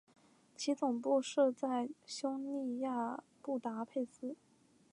[0.55, 4.35] 其总部设在匈牙利布达佩斯。